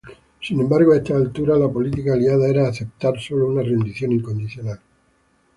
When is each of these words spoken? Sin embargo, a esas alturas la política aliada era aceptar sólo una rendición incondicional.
Sin 0.41 0.59
embargo, 0.59 0.93
a 0.93 0.97
esas 0.97 1.11
alturas 1.17 1.59
la 1.59 1.69
política 1.69 2.13
aliada 2.13 2.47
era 2.49 2.67
aceptar 2.67 3.19
sólo 3.19 3.45
una 3.45 3.61
rendición 3.61 4.11
incondicional. 4.11 4.79